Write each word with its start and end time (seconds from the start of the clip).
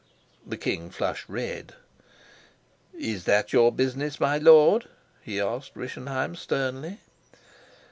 The 0.47 0.57
king 0.57 0.89
flushed 0.89 1.29
red. 1.29 1.75
"Is 2.95 3.25
that 3.25 3.53
your 3.53 3.71
business, 3.71 4.19
my 4.19 4.39
lord?" 4.39 4.87
he 5.21 5.39
asked 5.39 5.75
Rischenheim 5.75 6.35
sternly. 6.35 7.01